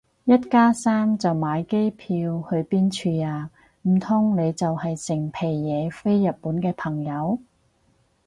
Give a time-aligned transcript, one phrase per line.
[0.23, 3.51] 一零加三就買機票去邊處啊？
[3.83, 7.37] 唔通你就係成皮嘢飛日本嘅朋友